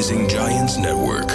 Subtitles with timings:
[0.00, 1.30] Rising Giants Network.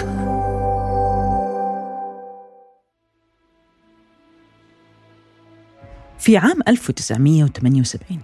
[6.19, 8.21] في عام 1978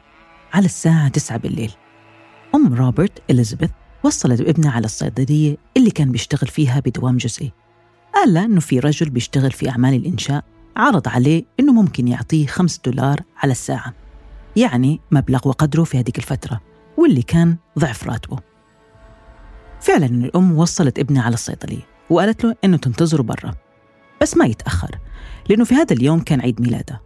[0.54, 1.72] على الساعة 9 بالليل
[2.56, 3.70] أم روبرت إليزابيث
[4.04, 7.52] وصلت ابنها على الصيدلية اللي كان بيشتغل فيها بدوام جزئي
[8.16, 10.44] قال له إنه في رجل بيشتغل في أعمال الإنشاء
[10.78, 13.94] عرض عليه إنه ممكن يعطيه 5 دولار على الساعة
[14.56, 16.62] يعني مبلغ وقدره في هذيك الفترة
[16.98, 18.51] واللي كان ضعف راتبه
[19.82, 23.56] فعلا الأم وصلت ابنها على الصيدلية وقالت له إنه تنتظره برا
[24.22, 25.00] بس ما يتأخر
[25.50, 27.02] لأنه في هذا اليوم كان عيد ميلاده.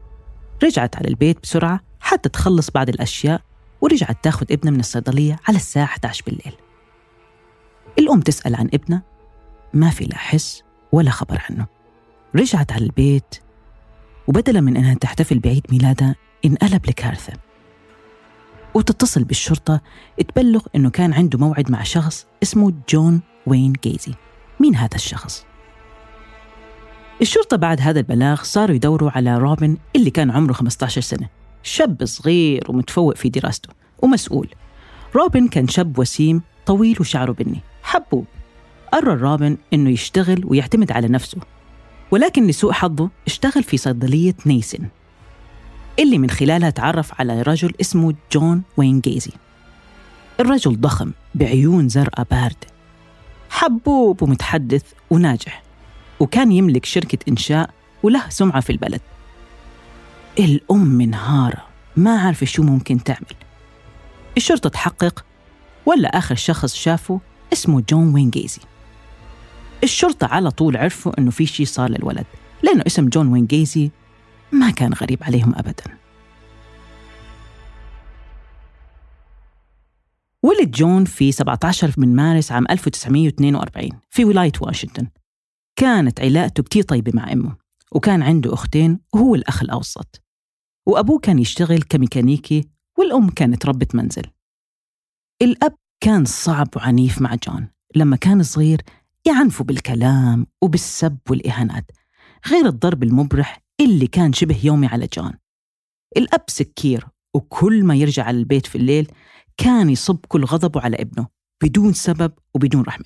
[0.63, 3.41] رجعت على البيت بسرعة حتى تخلص بعض الأشياء
[3.81, 6.53] ورجعت تاخذ ابنها من الصيدلية على الساعة 11 بالليل.
[7.99, 9.03] الأم تسأل عن ابنها
[9.73, 11.65] ما في لا حس ولا خبر عنه.
[12.35, 13.35] رجعت على البيت
[14.27, 17.33] وبدلا من أنها تحتفل بعيد ميلادها انقلب لكارثة.
[18.75, 19.81] وتتصل بالشرطة
[20.27, 24.13] تبلغ أنه كان عنده موعد مع شخص اسمه جون وين جيزي.
[24.59, 25.45] مين هذا الشخص؟
[27.21, 31.29] الشرطة بعد هذا البلاغ صاروا يدوروا على روبن اللي كان عمره 15 سنة.
[31.63, 33.69] شاب صغير ومتفوق في دراسته
[34.01, 34.49] ومسؤول.
[35.15, 38.25] روبن كان شاب وسيم طويل وشعره بني حبوب.
[38.93, 41.37] قرر روبن إنه يشتغل ويعتمد على نفسه
[42.11, 44.87] ولكن لسوء حظه اشتغل في صيدلية نيسن.
[45.99, 49.31] اللي من خلالها تعرف على رجل اسمه جون وين جيزي.
[50.39, 52.67] الرجل ضخم بعيون زرقاء باردة
[53.49, 55.63] حبوب ومتحدث وناجح
[56.19, 57.69] وكان يملك شركة إنشاء
[58.03, 59.01] وله سمعة في البلد.
[60.39, 61.65] الأم منهارة
[61.97, 63.35] ما عارفة شو ممكن تعمل.
[64.37, 65.25] الشرطة تحقق
[65.85, 67.19] ولا آخر شخص شافه
[67.53, 68.61] اسمه جون وين جيزي.
[69.83, 72.25] الشرطة على طول عرفوا إنه في شيء صار للولد
[72.63, 73.91] لأنه اسم جون وين جيزي
[74.59, 75.83] ما كان غريب عليهم أبدا.
[80.43, 85.07] ولد جون في 17 من مارس عام 1942 في ولاية واشنطن.
[85.75, 87.55] كانت علاقته كتير طيبة مع أمه
[87.91, 90.21] وكان عنده أختين وهو الأخ الأوسط.
[90.85, 94.23] وأبوه كان يشتغل كميكانيكي والأم كانت ربة منزل.
[95.41, 98.81] الأب كان صعب وعنيف مع جون لما كان صغير
[99.25, 101.91] يعنفه بالكلام وبالسب والإهانات
[102.47, 105.33] غير الضرب المبرح اللي كان شبه يومي على جون
[106.17, 109.11] الأب سكير وكل ما يرجع على البيت في الليل
[109.57, 111.27] كان يصب كل غضبه على ابنه
[111.63, 113.05] بدون سبب وبدون رحمة.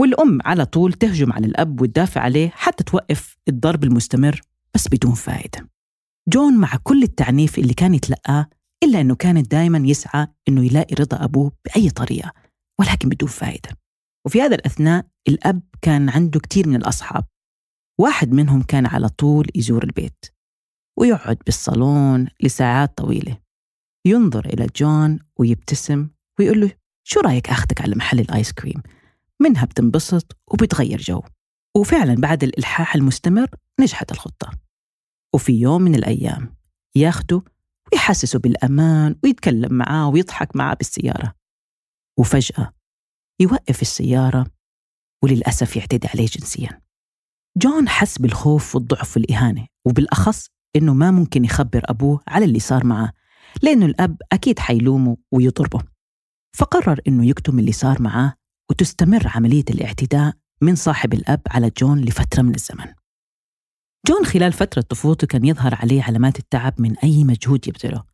[0.00, 4.40] والأم على طول تهجم على الأب وتدافع عليه حتى توقف الضرب المستمر
[4.74, 5.68] بس بدون فائدة
[6.28, 8.46] جون مع كل التعنيف اللي كان يتلقاه
[8.82, 12.32] إلا أنه كان دائما يسعى أنه يلاقي رضا أبوه بأي طريقة
[12.80, 13.70] ولكن بدون فائدة
[14.26, 17.24] وفي هذا الأثناء الأب كان عنده كثير من الأصحاب
[18.00, 20.24] واحد منهم كان على طول يزور البيت
[20.98, 23.38] ويقعد بالصالون لساعات طويلة.
[24.06, 26.08] ينظر إلى جون ويبتسم
[26.38, 26.72] ويقول له
[27.04, 28.82] شو رأيك أخذك على محل الآيس كريم؟
[29.40, 31.22] منها بتنبسط وبتغير جو.
[31.76, 33.48] وفعلا بعد الإلحاح المستمر
[33.80, 34.50] نجحت الخطة.
[35.34, 36.56] وفي يوم من الأيام
[36.94, 37.42] ياخده
[37.92, 41.34] ويحسسه بالأمان ويتكلم معاه ويضحك معاه بالسيارة.
[42.18, 42.72] وفجأة
[43.40, 44.46] يوقف السيارة
[45.24, 46.87] وللأسف يعتدي عليه جنسيا.
[47.58, 50.46] جون حس بالخوف والضعف والإهانة وبالأخص
[50.76, 53.12] إنه ما ممكن يخبر أبوه على اللي صار معاه
[53.62, 55.82] لأنه الأب أكيد حيلومه ويضربه
[56.56, 58.34] فقرر إنه يكتم اللي صار معاه
[58.70, 62.94] وتستمر عملية الاعتداء من صاحب الأب على جون لفترة من الزمن.
[64.06, 68.04] جون خلال فترة طفولته كان يظهر عليه علامات التعب من أي مجهود يبذله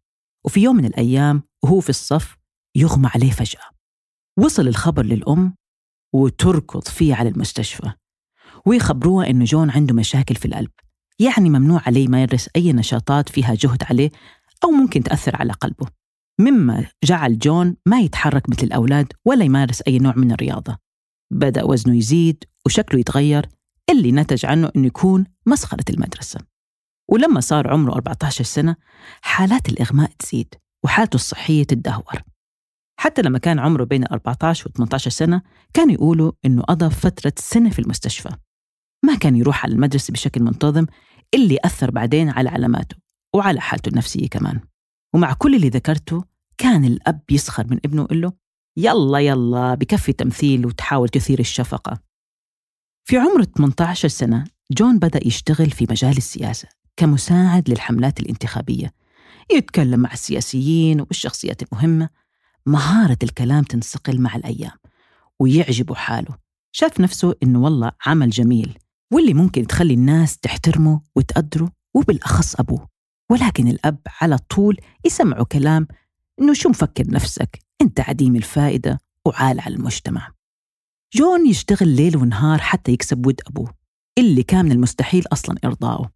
[0.44, 2.37] وفي يوم من الأيام وهو في الصف
[2.76, 3.71] يغمى عليه فجأة.
[4.38, 5.55] وصل الخبر للأم
[6.15, 7.93] وتركض فيه على المستشفى.
[8.66, 10.70] ويخبروها إنه جون عنده مشاكل في القلب.
[11.19, 14.10] يعني ممنوع عليه يمارس أي نشاطات فيها جهد عليه
[14.64, 15.86] أو ممكن تأثر على قلبه.
[16.41, 20.78] مما جعل جون ما يتحرك مثل الأولاد ولا يمارس أي نوع من الرياضة.
[21.30, 23.48] بدأ وزنه يزيد وشكله يتغير
[23.91, 26.41] اللي نتج عنه أنه يكون مسخرة المدرسة.
[27.08, 28.76] ولما صار عمره 14 سنة
[29.22, 30.54] حالات الإغماء تزيد
[30.84, 32.22] وحالته الصحية تتدهور.
[33.00, 35.42] حتى لما كان عمره بين 14 و 18 سنة
[35.75, 38.31] كانوا يقولوا إنه قضى فترة سنة في المستشفى.
[39.05, 40.87] ما كان يروح على المدرسة بشكل منتظم
[41.35, 42.97] اللي أثر بعدين على علاماته
[43.35, 44.61] وعلى حالته النفسية كمان.
[45.15, 46.25] ومع كل اللي ذكرته
[46.59, 48.33] كان الأب يسخر من ابنه ويقول له
[48.77, 51.99] يلا يلا بكفي تمثيل وتحاول تثير الشفقة.
[53.05, 58.93] في عمر 18 سنة جون بدأ يشتغل في مجال السياسة كمساعد للحملات الانتخابية.
[59.53, 62.09] يتكلم مع السياسيين والشخصيات المهمة.
[62.67, 64.77] مهارة الكلام تنصقل مع الأيام
[65.41, 66.37] ويعجبه حاله.
[66.73, 68.79] شاف نفسه إنه والله عمل جميل.
[69.14, 72.88] واللي ممكن تخلي الناس تحترمه وتقدره وبالأخص أبوه.
[73.31, 74.76] ولكن الأب على طول
[75.06, 75.87] يسمعه كلام
[76.40, 80.32] إنه شو مفكر نفسك؟ أنت عديم الفائدة وعال على المجتمع.
[81.14, 83.75] جون يشتغل ليل ونهار حتى يكسب ود أبوه
[84.19, 86.10] اللي كان من المستحيل أصلا إرضاؤه.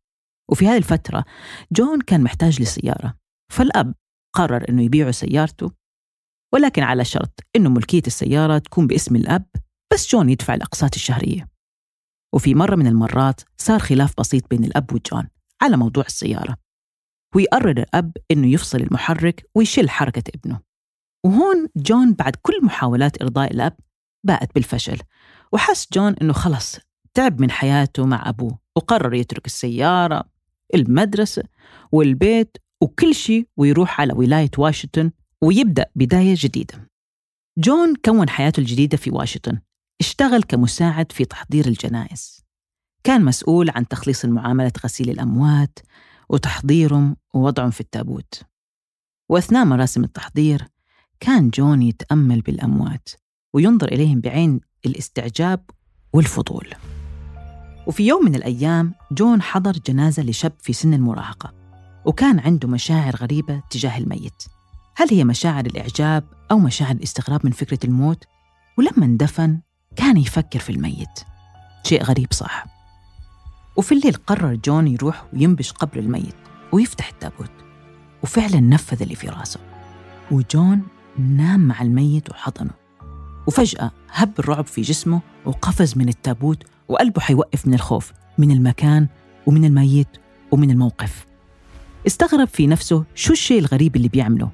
[0.50, 1.24] وفي هذه الفترة
[1.72, 3.14] جون كان محتاج لسيارة
[3.52, 3.94] فالأب
[4.36, 5.72] قرر أنه يبيع سيارته
[6.54, 9.46] ولكن على شرط أنه ملكية السيارة تكون باسم الأب
[9.92, 11.57] بس جون يدفع الأقساط الشهرية.
[12.34, 15.28] وفي مرة من المرات صار خلاف بسيط بين الأب وجون
[15.62, 16.56] على موضوع السيارة.
[17.34, 20.60] ويقرر الأب أنه يفصل المحرك ويشل حركة ابنه.
[21.24, 23.76] وهون جون بعد كل محاولات إرضاء الأب
[24.24, 24.98] باءت بالفشل.
[25.52, 26.78] وحس جون أنه خلص
[27.14, 30.24] تعب من حياته مع أبوه وقرر يترك السيارة
[30.74, 31.42] المدرسة
[31.92, 35.10] والبيت وكل شيء ويروح على ولاية واشنطن
[35.42, 36.88] ويبدأ بداية جديدة.
[37.58, 39.58] جون كون حياته الجديدة في واشنطن.
[40.00, 42.44] اشتغل كمساعد في تحضير الجنائز.
[43.04, 45.78] كان مسؤول عن تخليص المعاملة غسيل الأموات
[46.28, 48.42] وتحضيرهم ووضعهم في التابوت.
[49.28, 50.68] وأثناء مراسم التحضير
[51.20, 53.08] كان جون يتأمل بالأموات
[53.54, 55.64] وينظر إليهم بعين الاستعجاب
[56.12, 56.68] والفضول.
[57.86, 61.54] وفي يوم من الأيام جون حضر جنازة لشاب في سن المراهقة
[62.04, 64.42] وكان عنده مشاعر غريبة تجاه الميت.
[64.96, 68.24] هل هي مشاعر الإعجاب أو مشاعر الاستغراب من فكرة الموت؟
[68.78, 69.60] ولما اندفن
[69.96, 71.20] كان يفكر في الميت.
[71.84, 72.66] شيء غريب صح.
[73.76, 76.34] وفي الليل قرر جون يروح وينبش قبر الميت
[76.72, 77.50] ويفتح التابوت.
[78.22, 79.60] وفعلا نفذ اللي في راسه.
[80.30, 80.82] وجون
[81.18, 82.70] نام مع الميت وحضنه.
[83.46, 89.06] وفجأة هب الرعب في جسمه وقفز من التابوت وقلبه حيوقف من الخوف من المكان
[89.46, 90.08] ومن الميت
[90.50, 91.26] ومن الموقف.
[92.06, 94.50] استغرب في نفسه شو الشيء الغريب اللي بيعمله.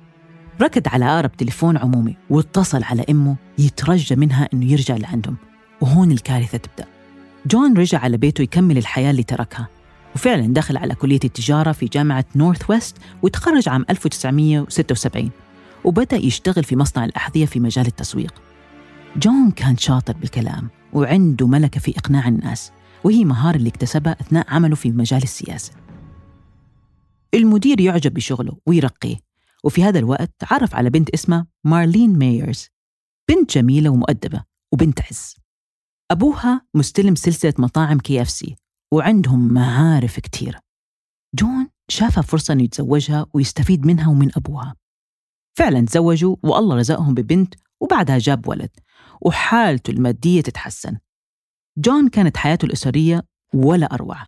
[0.63, 5.37] ركض على أقرب تليفون عمومي واتصل على أمه يترجى منها أنه يرجع لعندهم
[5.81, 6.87] وهون الكارثة تبدأ.
[7.47, 9.69] جون رجع على بيته يكمل الحياة اللي تركها
[10.15, 15.31] وفعلا دخل على كلية التجارة في جامعة نورث ويست وتخرج عام 1976
[15.85, 18.35] وبدأ يشتغل في مصنع الأحذية في مجال التسويق.
[19.17, 22.73] جون كان شاطر بالكلام وعنده ملكة في إقناع الناس
[23.05, 25.73] وهي مهارة اللي اكتسبها أثناء عمله في مجال السياسة.
[27.35, 29.17] المدير يعجب بشغله ويرقيه
[29.65, 32.69] وفي هذا الوقت تعرف على بنت اسمها مارلين مايرز
[33.31, 35.37] بنت جميلة ومؤدبة وبنت عز.
[36.11, 38.57] أبوها مستلم سلسلة مطاعم KFC
[38.93, 40.59] وعندهم معارف كتير
[41.35, 44.77] جون شافها فرصة أنه يتزوجها ويستفيد منها ومن أبوها.
[45.59, 48.71] فعلا تزوجوا والله رزقهم ببنت وبعدها جاب ولد
[49.21, 50.99] وحالته المادية تتحسن.
[51.79, 54.25] جون كانت حياته الأسرية ولا أروع.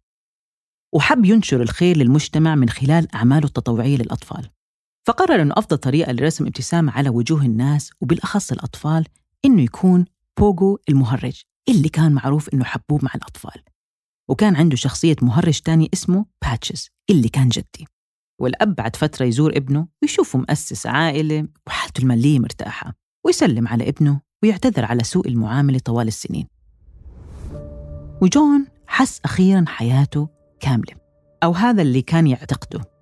[0.95, 4.51] وحب ينشر الخير للمجتمع من خلال أعماله التطوعية للأطفال.
[5.07, 9.07] فقرر أنه أفضل طريقة لرسم ابتسامة على وجوه الناس وبالأخص الأطفال
[9.45, 10.05] إنه يكون
[10.39, 13.63] بوغو المهرج اللي كان معروف إنه حبوب مع الأطفال.
[14.29, 17.87] وكان عنده شخصية مهرج تاني اسمه باتشز اللي كان جدي.
[18.41, 22.93] والأب بعد فترة يزور ابنه ويشوفه مؤسس عائلة وحالته المالية مرتاحة
[23.27, 26.47] ويسلم على ابنه ويعتذر على سوء المعاملة طوال السنين.
[28.23, 30.29] وجون حس أخيرا حياته
[30.61, 30.95] كاملة
[31.43, 32.96] أو هذا اللي كان يعتقده.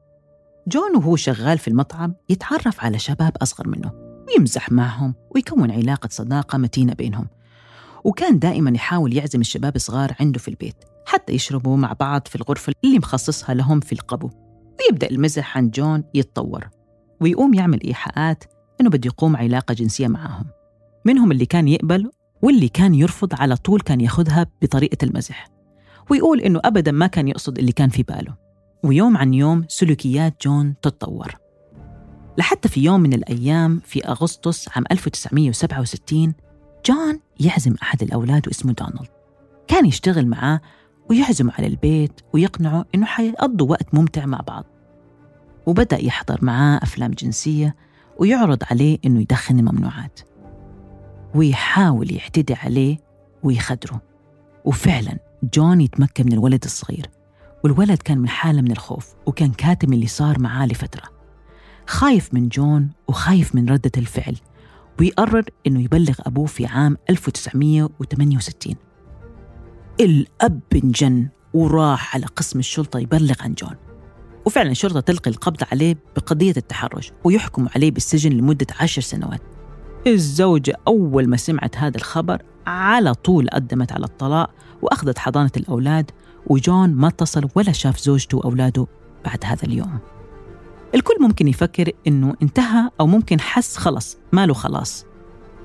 [0.69, 3.93] جون وهو شغال في المطعم يتعرف على شباب أصغر منه
[4.29, 7.29] ويمزح معهم ويكون علاقة صداقة متينة بينهم.
[8.05, 10.77] وكان دائما يحاول يعزم الشباب الصغار عنده في البيت
[11.07, 14.31] حتى يشربوا مع بعض في الغرفة اللي مخصصها لهم في القبو.
[14.81, 16.69] ويبدأ المزح عن جون يتطور
[17.21, 18.45] ويقوم يعمل إيحاءات
[18.81, 20.47] إنه بده يقوم علاقة جنسية معاهم
[21.05, 22.11] منهم اللي كان يقبل
[22.43, 25.49] واللي كان يرفض على طول كان ياخذها بطريقة المزح.
[26.11, 28.44] ويقول إنه أبدا ما كان يقصد اللي كان في باله.
[28.85, 31.35] ويوم عن يوم سلوكيات جون تتطور.
[32.39, 36.35] لحتى في يوم من الأيام في أغسطس عام 1967
[36.87, 39.09] جون يعزم أحد الأولاد واسمه دونالد.
[39.69, 40.61] كان يشتغل معاه
[41.11, 44.65] ويعزم على البيت ويقنعه إنه حيقضوا وقت ممتع مع بعض.
[45.67, 47.77] وبدأ يحضر معاه أفلام جنسية
[48.19, 50.21] ويعرض عليه إنه يدخن الممنوعات.
[51.35, 52.99] ويحاول يعتدي عليه
[53.43, 54.01] ويخدره.
[54.65, 55.19] وفعلا
[55.55, 57.11] جون يتمكن من الولد الصغير.
[57.65, 61.03] والولد كان من حالة من الخوف وكان كاتم اللي صار معاه لفترة.
[61.87, 64.37] خايف من جون وخايف من ردة الفعل
[65.01, 68.75] ويقرر إنه يبلغ أبوه في عام 1968
[70.01, 73.77] الأب انجن وراح على قسم الشرطة يبلغ عن جون.
[74.47, 79.43] وفعلا الشرطة تلقي القبض عليه بقضية التحرش ويحكم عليه بالسجن لمدة عشر سنوات.
[80.07, 84.51] الزوجة أول ما سمعت هذا الخبر على طول قدمت على الطلاق
[84.83, 86.11] وأخذت حضانة الأولاد
[86.47, 88.87] وجون ما اتصل ولا شاف زوجته وأولاده
[89.25, 89.99] بعد هذا اليوم.
[90.95, 95.07] الكل ممكن يفكر إنه انتهى أو ممكن حس خلص ماله خلاص.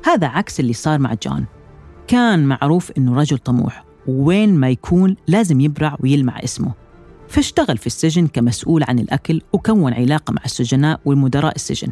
[0.05, 1.45] هذا عكس اللي صار مع جون.
[2.07, 6.74] كان معروف إنه رجل طموح وين ما يكون لازم يبرع ويلمع اسمه.
[7.27, 11.91] فاشتغل في السجن كمسؤول عن الأكل وكون علاقة مع السجناء والمدراء السجن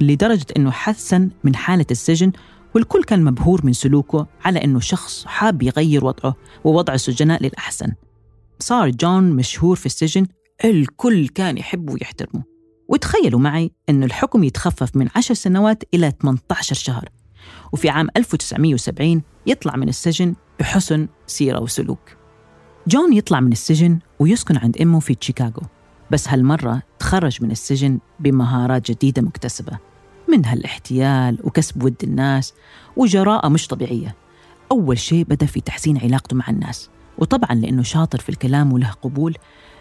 [0.00, 2.32] لدرجة أنه حسن من حالة السجن
[2.74, 6.34] والكل كان مبهور من سلوكه على أنه شخص حاب يغير وضعه
[6.64, 7.92] ووضع السجناء للأحسن.
[8.62, 10.26] صار جون مشهور في السجن
[10.64, 12.42] الكل كان يحبه ويحترمه.
[12.88, 17.08] وتخيلوا معي أن الحكم يتخفف من 10 سنوات إلى 18 شهر.
[17.72, 22.16] وفي عام 1970 يطلع من السجن بحسن سيرة وسلوك.
[22.88, 25.62] جون يطلع من السجن ويسكن عند أمه في شيكاغو
[26.10, 29.78] بس هالمرة تخرج من السجن بمهارات جديدة مكتسبة.
[30.28, 32.54] منها الاحتيال وكسب ود الناس
[32.96, 34.16] وجراءة مش طبيعية.
[34.72, 36.90] أول شيء بدأ في تحسين علاقته مع الناس.
[37.20, 39.36] وطبعا لأنه شاطر في الكلام وله قبول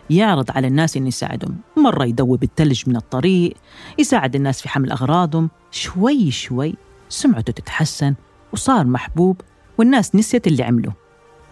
[0.10, 3.54] يعرض على الناس إنه يساعدهم مرة يدوب التلج من الطريق
[3.98, 6.76] يساعد الناس في حمل أغراضهم شوي شوي
[7.10, 8.16] سمعته تتحسن
[8.54, 9.42] وصار محبوب
[9.78, 10.94] والناس نسيت اللي عمله.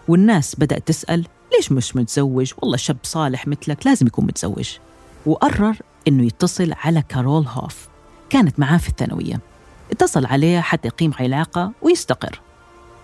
[0.08, 1.26] والناس بدأت تسأل
[1.56, 4.70] ليش مش متزوج؟ والله شاب صالح مثلك لازم يكون متزوج.
[5.26, 5.76] وقرر
[6.08, 7.88] إنه يتصل على كارول هوف
[8.30, 9.40] كانت معاه في الثانوية.
[9.90, 12.40] اتصل عليها حتى يقيم علاقة ويستقر.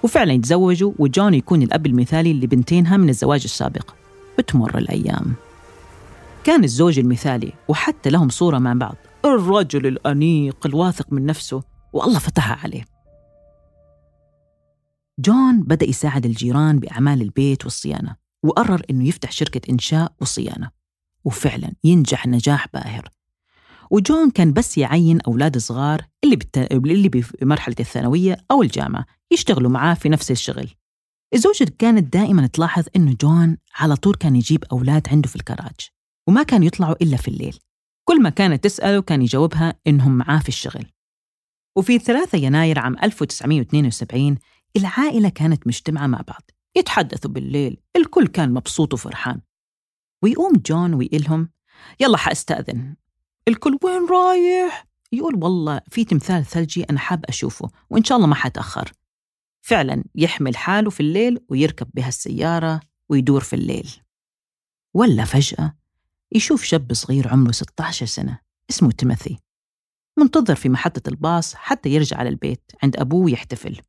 [0.05, 3.95] وفعلا يتزوجوا وجون يكون الأب المثالي لبنتينها من الزواج السابق.
[4.39, 5.35] بتمر الأيام.
[6.45, 8.97] كان الزوج المثالي وحتى لهم صورة مع بعض.
[9.25, 12.85] الرجل الأنيق الواثق من نفسه والله فتحها عليه.
[15.19, 20.71] جون بدأ يساعد الجيران بأعمال البيت والصيانة وقرر إنه يفتح شركة إنشاء وصيانة.
[21.25, 23.09] وفعلا ينجح نجاح باهر.
[23.95, 26.59] وجون كان بس يعين أولاد صغار اللي, بت...
[26.59, 30.71] اللي بمرحلة الثانوية أو الجامعة يشتغلوا معاه في نفس الشغل.
[31.35, 35.91] الزوجة كانت دائما تلاحظ إنه جون على طول كان يجيب أولاد عنده في الكراج
[36.29, 37.59] وما كان يطلعوا إلا في الليل.
[38.05, 40.87] كل ما كانت تسأله كان يجاوبها إنهم معاه في الشغل.
[41.77, 44.39] وفي 3 يناير عام 1972
[44.77, 49.41] العائلة كانت مجتمعة مع بعض يتحدثوا بالليل الكل كان مبسوط وفرحان.
[50.23, 51.49] ويقوم جون ويقلهم
[52.01, 52.95] يلا حأستأذن
[53.49, 58.35] الكل وين رايح؟ يقول والله في تمثال ثلجي أنا حاب أشوفه وإن شاء الله ما
[58.35, 58.93] حتأخر.
[59.63, 63.91] فعلا يحمل حاله في الليل ويركب بها السيارة ويدور في الليل.
[64.95, 65.77] ولا فجأة
[66.33, 68.39] يشوف شاب صغير عمره 16 سنة
[68.71, 69.39] اسمه تيموثي.
[70.19, 73.81] منتظر في محطة الباص حتى يرجع على البيت عند أبوه يحتفل.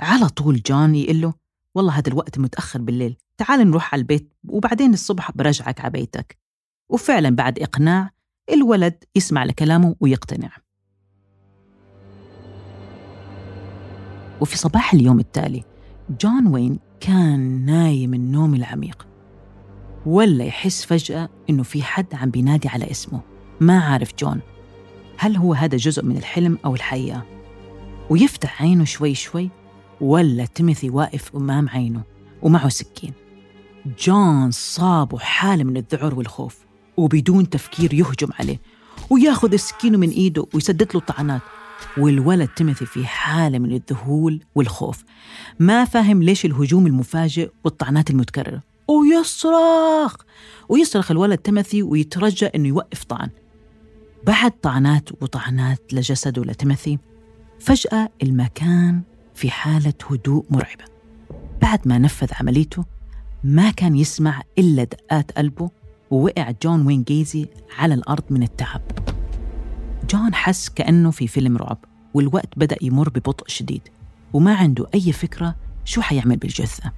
[0.00, 1.34] على طول جون يقول له
[1.74, 6.38] والله هذا الوقت متأخر بالليل تعال نروح على البيت وبعدين الصبح برجعك على بيتك.
[6.88, 8.10] وفعلا بعد إقناع
[8.52, 10.50] الولد يسمع لكلامه ويقتنع.
[14.40, 15.64] وفي صباح اليوم التالي
[16.20, 19.06] جون وين كان نايم النوم العميق
[20.06, 23.20] ولا يحس فجأة إنه في حد عم بينادي على اسمه.
[23.60, 24.40] ما عارف جون
[25.18, 27.22] هل هو هذا جزء من الحلم أو الحقيقة
[28.10, 29.50] ويفتح عينه شوي شوي
[30.00, 32.02] ولا تيموثي واقف أمام عينه
[32.42, 33.12] ومعه سكين.
[33.98, 36.63] جون صابه حالة من الذعر والخوف.
[36.96, 38.60] وبدون تفكير يهجم عليه
[39.10, 41.40] وياخذ السكين من إيده ويسدد له الطعنات.
[41.96, 45.04] والولد تيموثي في حالة من الذهول والخوف
[45.58, 48.62] ما فاهم ليش الهجوم المفاجئ والطعنات المتكررة.
[48.88, 50.16] ويصرخ!
[50.68, 53.30] ويصرخ الولد تيموثي ويترجى إنه يوقف طعن.
[54.26, 56.98] بعد طعنات وطعنات لجسده لتيموثي
[57.60, 59.02] فجأة المكان
[59.34, 60.84] في حالة هدوء مرعبة.
[61.62, 62.84] بعد ما نفذ عمليته
[63.44, 65.70] ما كان يسمع إلا دقات قلبه
[66.10, 67.48] ووقع جون واين جيسي
[67.78, 68.82] على الأرض من التعب.
[70.10, 71.84] جون حس كأنه في فيلم رعب
[72.14, 73.88] والوقت بدأ يمر ببطء شديد
[74.32, 76.92] وما عنده أي فكرة شو حيعمل بالجثة.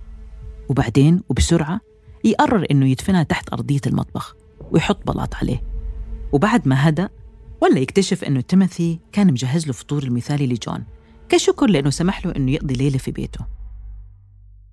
[0.68, 1.80] وبعدين وبسرعة
[2.24, 4.36] يقرر إنه يدفنها تحت أرضية المطبخ
[4.70, 5.62] ويحط بلاط عليه.
[6.32, 7.08] وبعد ما هدأ
[7.62, 10.84] ولا يكتشف إنه تيموثي كان مجهز له فطور المثالي لجون
[11.28, 13.46] كشكر لأنه سمح له إنه يقضي ليلة في بيته.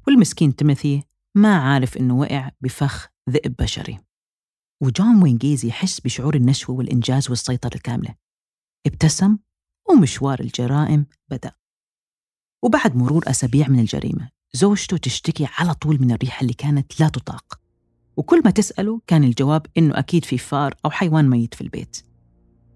[0.08, 1.04] والمسكين تيموثي
[1.36, 4.00] ما عارف إنه وقع بفخ ذئب بشري.
[4.84, 8.16] وجون وينجيز يحس بشعور النشوة والإنجاز والسيطرة الكاملة.
[8.86, 9.38] ابتسم
[9.90, 11.52] ومشوار الجرائم بدأ.
[12.64, 17.60] وبعد مرور أسابيع من الجريمة زوجته تشتكي على طول من الريحة اللي كانت لا تطاق.
[18.18, 21.98] وكل ما تسأله كان الجواب إنه أكيد في فار أو حيوان ميت في البيت.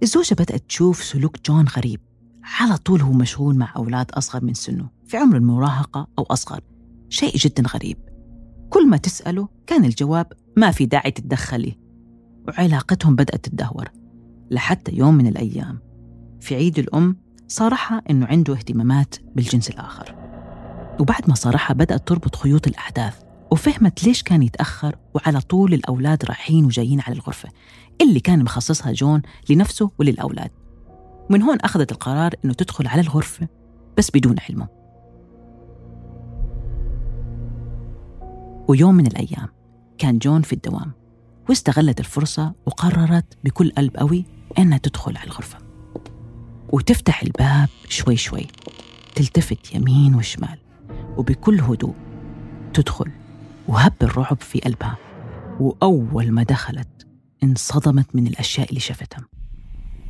[0.03, 2.01] الزوجة بدأت تشوف سلوك جون غريب.
[2.43, 6.61] على طول هو مشغول مع أولاد أصغر من سنه في عمر المراهقة أو أصغر.
[7.09, 7.97] شيء جدا غريب.
[8.69, 11.86] كل ما تسأله كان الجواب ما في داعي تتدخلي.
[12.47, 13.89] وعلاقتهم بدأت تتدهور
[14.51, 15.79] لحتى يوم من الأيام
[16.39, 20.15] في عيد الأم صارحها إنه عنده اهتمامات بالجنس الآخر.
[20.99, 26.65] وبعد ما صارحها بدأت تربط خيوط الأحداث وفهمت ليش كان يتأخر وعلى طول الأولاد رايحين
[26.65, 27.49] وجايين على الغرفة
[28.01, 30.51] اللي كان مخصصها جون لنفسه وللأولاد.
[31.29, 33.47] ومن هون أخذت القرار إنه تدخل على الغرفة
[33.97, 34.67] بس بدون علمه.
[38.67, 39.47] ويوم من الأيام
[39.97, 40.96] كان جون في الدوام.
[41.49, 44.25] واستغلت الفرصة وقررت بكل قلب قوي
[44.57, 45.57] إنها تدخل على الغرفة.
[46.69, 48.47] وتفتح الباب شوي شوي.
[49.15, 50.59] تلتفت يمين وشمال.
[51.17, 51.95] وبكل هدوء
[52.73, 53.11] تدخل
[53.67, 54.97] وهب الرعب في قلبها.
[55.59, 57.07] وأول ما دخلت
[57.43, 59.25] انصدمت من الأشياء اللي شافتها.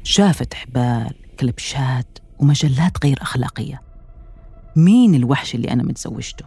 [0.03, 3.81] شافت حبال كلبشات ومجلات غير أخلاقية.
[4.75, 6.45] مين الوحش اللي أنا متزوجته؟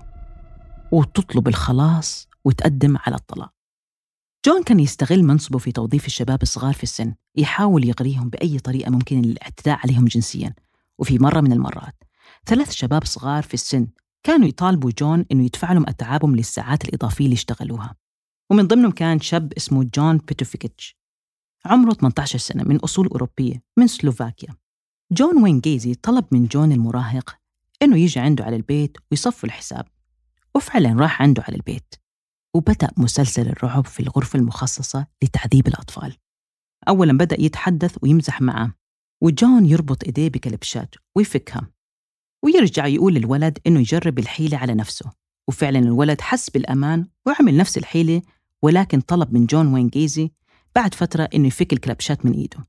[0.93, 3.60] وتطلب الخلاص وتقدم على الطلاق.
[4.47, 9.23] جون كان يستغل منصبه في توظيف الشباب الصغار في السن يحاول يغريهم بأي طريقة ممكن
[9.23, 10.55] للاعتداء عليهم جنسيا
[10.99, 12.05] وفي مرة من المرات
[12.47, 13.87] ثلاث شباب صغار في السن
[14.23, 17.97] كانوا يطالبوا جون إنه يدفع لهم أتعابهم للساعات الإضافية اللي اشتغلوها
[18.51, 20.97] ومن ضمنهم كان شاب اسمه جون بيتوفيكيتش.
[21.65, 24.55] عمره 18 سنة من أصول أوروبية من سلوفاكيا.
[25.13, 27.37] جون وين جيزي طلب من جون المراهق
[27.83, 29.89] إنه يجي عنده على البيت ويصفوا الحساب
[30.55, 32.00] وفعلا راح عنده على البيت.
[32.55, 36.17] وبدأ مسلسل الرعب في الغرفة المخصصة لتعذيب الأطفال.
[36.89, 38.75] أولا بدأ يتحدث ويمزح معه
[39.21, 41.71] وجون يربط إيديه بكلبشات ويفكها
[42.45, 45.13] ويرجع يقول للولد إنه يجرب الحيلة على نفسه.
[45.49, 48.23] وفعلا الولد حس بالأمان وعمل نفس الحيلة
[48.63, 50.31] ولكن طلب من جون وين جيزي
[50.75, 52.67] بعد فترة إنه يفك الكلبشات من إيده.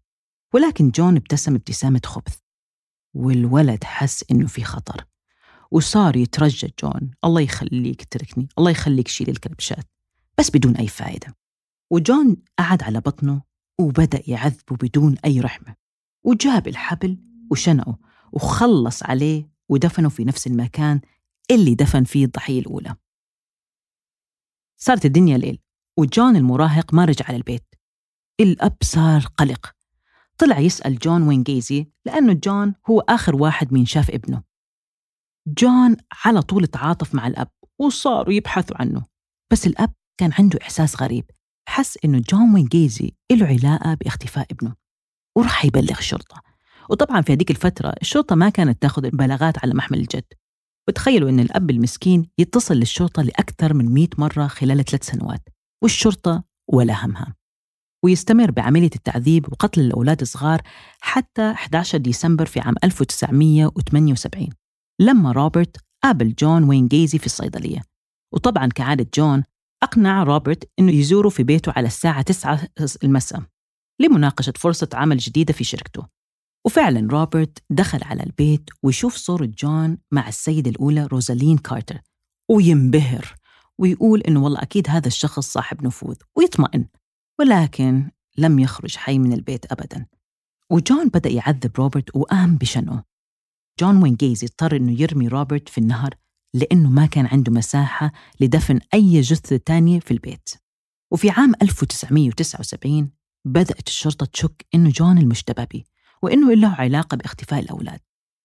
[0.54, 2.38] ولكن جون ابتسم ابتسامة خبث
[3.14, 5.06] والولد حس إنه في خطر.
[5.72, 7.12] وصار يترجى جون.
[7.26, 9.86] الله يخليك تركني الله يخليك شيل الكلبشات
[10.38, 11.36] بس بدون أي فائدة
[11.92, 13.42] وجون قعد على بطنه
[13.80, 15.76] وبدأ يعذبه بدون أي رحمة.
[16.24, 17.18] وجاب الحبل
[17.52, 17.98] وشنقه
[18.32, 21.02] وخلص عليه ودفنه في نفس المكان
[21.52, 22.96] اللي دفن فيه الضحية الأولى.
[24.78, 25.60] صارت الدنيا ليل
[25.98, 27.76] وجون المراهق ما رجع على البيت.
[28.40, 29.76] الأب صار قلق.
[30.38, 34.51] طلع يسأل جون واين جيسي لأنه جون هو آخر واحد من شاف ابنه.
[35.48, 39.04] جون على طول تعاطف مع الأب وصاروا يبحثوا عنه
[39.52, 41.32] بس الأب كان عنده إحساس غريب
[41.70, 44.76] حس إنه جون واين جيسي له علاقة باختفاء ابنه
[45.38, 46.42] وراح يبلغ الشرطة.
[46.90, 50.24] وطبعا في هذيك الفترة الشرطة ما كانت تاخذ البلاغات على محمل الجد.
[50.88, 55.50] وتخيلوا إن الأب المسكين يتصل للشرطة لأكثر من 100 مرة خلال ثلاث سنوات
[55.84, 57.36] والشرطة ولا همها.
[58.04, 60.62] ويستمر بعملية التعذيب وقتل الأولاد الصغار
[61.02, 64.50] حتى 11 ديسمبر في عام 1978
[65.00, 67.82] لما روبرت قابل جون وين جيزي في الصيدلية.
[68.34, 69.44] وطبعا كعادة جون
[69.84, 72.68] أقنع روبرت أنه يزوره في بيته على الساعة 9
[73.04, 73.44] المساء
[74.00, 76.08] لمناقشة فرصة عمل جديدة في شركته.
[76.66, 82.02] وفعلا روبرت دخل على البيت ويشوف صورة جون مع السيدة الأولى روزالين كارتر
[82.50, 83.36] وينبهر
[83.78, 86.86] ويقول إنه والله أكيد هذا الشخص صاحب نفوذ ويطمئن
[87.40, 90.06] ولكن لم يخرج حي من البيت أبدا.
[90.70, 93.04] وجون بدأ يعذب روبرت وقام بشنقه
[93.82, 96.16] جون واين جيسي اضطر إنه يرمي روبرت في النهر
[96.54, 100.50] لأنه ما كان عنده مساحة لدفن أي جثة تانية في البيت.
[101.12, 103.12] وفي عام 1979
[103.46, 105.84] بدأت الشرطة تشك إنه جون المشتبه به
[106.22, 108.00] وإنه له علاقة باختفاء الأولاد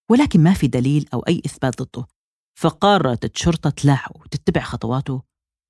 [0.09, 2.07] ولكن ما في دليل أو أي إثبات ضده.
[2.55, 5.21] فقررت الشرطة تلاحقه وتتبع خطواته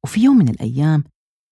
[0.03, 1.03] وفي يوم من الأيام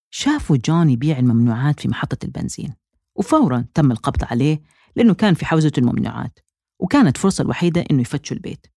[0.10, 2.74] شافوا جون يبيع الممنوعات في محطة البنزين
[3.16, 4.62] وفورا تم القبض عليه
[4.96, 6.45] لأنه كان في حوزة الممنوعات.
[6.80, 8.68] وكانت فرصة الوحيدة إنه يفتشوا البيت.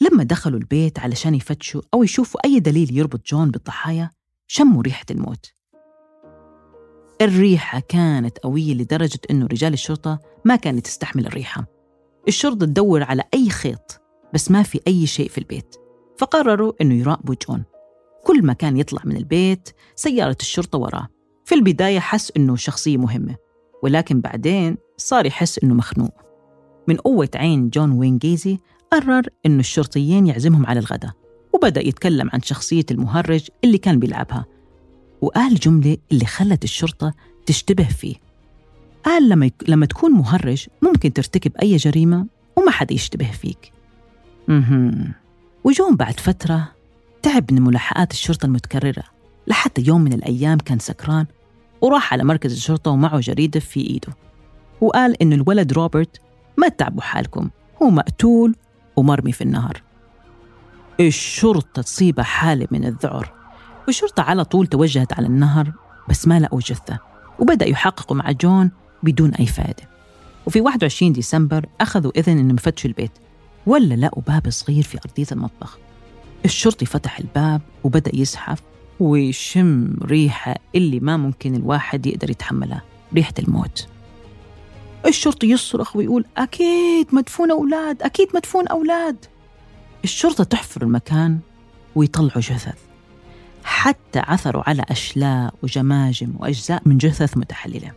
[0.00, 4.10] لما دخلوا البيت علشان يفتشوا أو يشوفوا أي دليل يربط جون بالضحايا
[4.46, 5.52] شموا ريحة الموت.
[7.22, 11.66] الريحة كانت قوية لدرجة إنه رجال الشرطة ما كانت تستحمل الريحة.
[12.28, 14.00] الشرطة تدور على أي خيط
[14.34, 15.76] بس ما في أي شيء في البيت.
[16.18, 17.64] فقرروا إنه يراقبوا جون.
[18.24, 21.08] كل ما كان يطلع من البيت سيارة الشرطة وراه.
[21.44, 23.36] في البداية حس إنه شخصية مهمة
[23.82, 26.29] ولكن بعدين صار يحس إنه مخنوق.
[26.90, 28.58] من قوة عين جون وين جيزي
[28.92, 31.10] قرر إنه الشرطيين يعزمهم على الغداء
[31.52, 34.46] وبدأ يتكلم عن شخصية المهرج اللي كان بيلعبها
[35.20, 37.14] وقال جملة اللي خلت الشرطة
[37.46, 38.14] تشتبه فيه.
[39.04, 39.54] قال لما, يك...
[39.68, 42.26] لما تكون مهرج ممكن ترتكب أي جريمة
[42.56, 43.72] وما حدا يشتبه فيك.
[44.48, 45.12] مهم.
[45.64, 46.68] وجون بعد فترة
[47.22, 49.04] تعب من ملاحقات الشرطة المتكررة
[49.46, 51.26] لحتى يوم من الأيام كان سكران
[51.80, 54.12] وراح على مركز الشرطة ومعه جريدة في إيده.
[54.80, 56.20] وقال إنه الولد روبرت
[56.60, 57.50] ما تعبوا حالكم
[57.82, 58.54] هو مقتول
[58.96, 59.82] ومرمي في النهر.
[61.00, 63.32] الشرطة تصيبها حالة من الذعر
[63.86, 65.72] والشرطة على طول توجهت على النهر
[66.08, 66.98] بس ما لقوا جثة
[67.38, 68.70] وبدأ يحققوا مع جون
[69.02, 69.90] بدون أي فائدة
[70.46, 73.12] وفي 21 ديسمبر أخذوا إذن إنهم يفتشوا البيت
[73.66, 75.78] ولا لقوا باب صغير في أرضية المطبخ.
[76.44, 78.62] الشرطي فتح الباب وبدأ يزحف
[79.00, 82.82] ويشم ريحة اللي ما ممكن الواحد يقدر يتحملها
[83.14, 83.86] ريحة الموت.
[85.06, 89.16] الشرطي يصرخ ويقول أكيد مدفون أولاد أكيد مدفون أولاد.
[90.04, 91.38] الشرطة تحفر المكان
[91.94, 92.78] ويطلعوا جثث.
[93.64, 97.92] حتى عثروا على أشلاء وجماجم وأجزاء من جثث متحللة.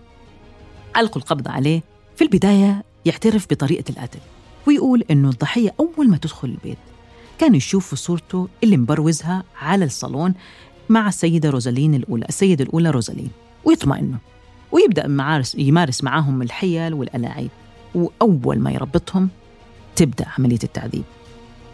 [0.95, 1.83] علقوا القبض عليه.
[2.15, 4.19] في البداية يعترف بطريقة القتل.
[4.67, 6.77] ويقول إنه الضحية أول ما تدخل البيت
[7.39, 10.33] كان يشوف صورته اللي مبروزها على الصالون
[10.89, 13.31] مع السيدة روزالين الأولى السيدة الأولى روزالين
[13.65, 14.19] ويطمئنوا.
[14.73, 17.49] ويبدأ ممارس يمارس معاهم الحيل والألاعيب.
[17.95, 19.29] وأول ما يربطهم
[19.95, 21.03] تبدأ عملية التعذيب.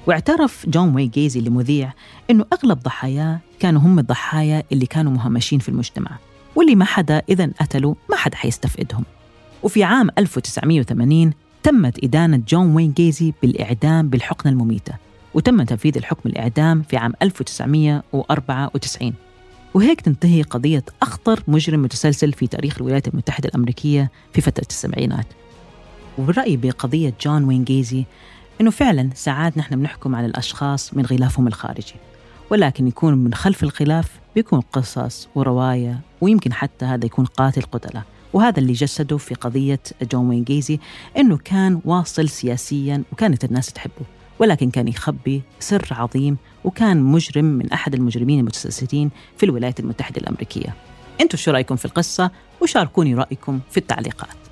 [0.07, 1.93] واعترف جون واين جيسي لمذيع
[2.29, 6.11] أنه أغلب ضحاياه كانوا هم الضحايا اللي كانوا مهمشين في المجتمع
[6.55, 9.03] واللي ما حدا إذا قتلوا ما حدا حيستفقدهم.
[9.63, 11.33] وفي عام 1980
[11.63, 14.93] تمت إدانة جون واين جيسي بالإعدام بالحقنة المميتة
[15.33, 19.13] وتم تنفيذ الحكم الإعدام في عام 1994
[19.73, 25.25] وهيك تنتهي قضية أخطر مجرم متسلسل في تاريخ الولايات المتحدة الأمريكية في فترة السبعينات.
[26.17, 28.05] وبرأيي بقضية جون وين جيزي
[28.61, 31.95] إنه فعلا ساعات نحن بنحكم على الأشخاص من غلافهم الخارجي
[32.49, 38.03] ولكن يكون من خلف الغلاف بيكون قصص ورواية ويمكن حتى هذا يكون قاتل قتلة.
[38.33, 40.79] وهذا اللي جسده في قضية جون وين جيزي
[41.17, 44.05] إنه كان واصل سياسيا وكانت الناس تحبه.
[44.39, 50.75] ولكن كان يخبي سر عظيم وكان مجرم من أحد المجرمين المتسلسلين في الولايات المتحدة الأمريكية.
[51.21, 54.48] أنتوا شو رأيكم في القصة؟ وشاركوني رأيكم في التعليقات.